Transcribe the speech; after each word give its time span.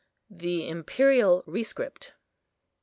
THE 0.31 0.67
IMPERIAL 0.67 1.43
RESCRIPT. 1.45 2.13